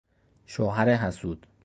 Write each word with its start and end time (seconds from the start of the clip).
شوهر 0.45 0.95
حسود 0.95 1.47